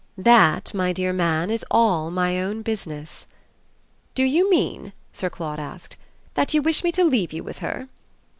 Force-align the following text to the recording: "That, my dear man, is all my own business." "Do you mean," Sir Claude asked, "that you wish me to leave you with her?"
"That, 0.17 0.73
my 0.73 0.91
dear 0.93 1.13
man, 1.13 1.51
is 1.51 1.63
all 1.69 2.09
my 2.09 2.41
own 2.41 2.63
business." 2.63 3.27
"Do 4.15 4.23
you 4.23 4.49
mean," 4.49 4.93
Sir 5.13 5.29
Claude 5.29 5.59
asked, 5.59 5.95
"that 6.33 6.55
you 6.55 6.63
wish 6.63 6.83
me 6.83 6.91
to 6.93 7.03
leave 7.05 7.31
you 7.33 7.43
with 7.43 7.59
her?" 7.59 7.87